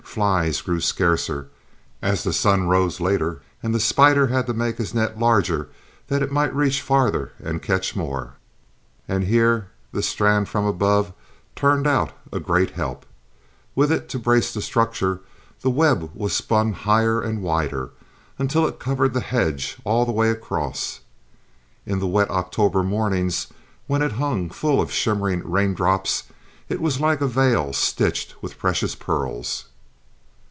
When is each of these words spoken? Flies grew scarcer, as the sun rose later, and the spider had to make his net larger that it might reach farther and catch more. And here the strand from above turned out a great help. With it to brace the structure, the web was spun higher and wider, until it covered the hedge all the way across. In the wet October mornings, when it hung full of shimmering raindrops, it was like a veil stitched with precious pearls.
Flies 0.11 0.59
grew 0.61 0.81
scarcer, 0.81 1.47
as 2.01 2.25
the 2.25 2.33
sun 2.33 2.67
rose 2.67 2.99
later, 2.99 3.41
and 3.63 3.73
the 3.73 3.79
spider 3.79 4.27
had 4.27 4.45
to 4.45 4.53
make 4.53 4.77
his 4.77 4.93
net 4.93 5.17
larger 5.17 5.69
that 6.07 6.21
it 6.21 6.33
might 6.33 6.53
reach 6.53 6.81
farther 6.81 7.31
and 7.41 7.61
catch 7.63 7.95
more. 7.95 8.33
And 9.07 9.23
here 9.23 9.69
the 9.93 10.03
strand 10.03 10.49
from 10.49 10.65
above 10.65 11.13
turned 11.55 11.87
out 11.87 12.11
a 12.29 12.41
great 12.41 12.71
help. 12.71 13.05
With 13.73 13.89
it 13.89 14.09
to 14.09 14.19
brace 14.19 14.53
the 14.53 14.61
structure, 14.61 15.21
the 15.61 15.69
web 15.69 16.11
was 16.13 16.33
spun 16.33 16.73
higher 16.73 17.21
and 17.21 17.41
wider, 17.41 17.91
until 18.37 18.67
it 18.67 18.81
covered 18.81 19.13
the 19.13 19.21
hedge 19.21 19.77
all 19.85 20.05
the 20.05 20.11
way 20.11 20.29
across. 20.29 20.99
In 21.85 21.99
the 21.99 22.07
wet 22.07 22.29
October 22.29 22.83
mornings, 22.83 23.47
when 23.87 24.01
it 24.01 24.11
hung 24.13 24.49
full 24.49 24.81
of 24.81 24.91
shimmering 24.91 25.41
raindrops, 25.49 26.23
it 26.67 26.81
was 26.81 26.99
like 26.99 27.21
a 27.21 27.27
veil 27.27 27.71
stitched 27.71 28.35
with 28.43 28.59
precious 28.59 28.93
pearls. 28.93 29.67